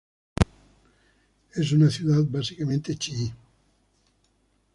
[1.53, 3.31] Es una ciudad básicamente chií.